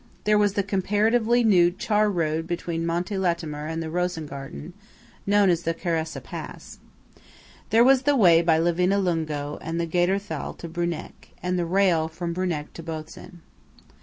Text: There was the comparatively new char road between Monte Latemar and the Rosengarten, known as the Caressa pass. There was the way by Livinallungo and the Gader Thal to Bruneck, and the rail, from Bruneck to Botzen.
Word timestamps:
There 0.23 0.39
was 0.39 0.53
the 0.53 0.63
comparatively 0.63 1.43
new 1.43 1.69
char 1.69 2.09
road 2.09 2.47
between 2.47 2.87
Monte 2.87 3.13
Latemar 3.19 3.67
and 3.67 3.83
the 3.83 3.89
Rosengarten, 3.91 4.73
known 5.27 5.47
as 5.51 5.61
the 5.61 5.75
Caressa 5.75 6.23
pass. 6.23 6.79
There 7.69 7.83
was 7.83 8.01
the 8.01 8.15
way 8.15 8.41
by 8.41 8.59
Livinallungo 8.59 9.59
and 9.61 9.79
the 9.79 9.85
Gader 9.85 10.19
Thal 10.19 10.55
to 10.55 10.67
Bruneck, 10.67 11.29
and 11.43 11.59
the 11.59 11.67
rail, 11.67 12.07
from 12.07 12.33
Bruneck 12.33 12.73
to 12.73 12.81
Botzen. 12.81 13.41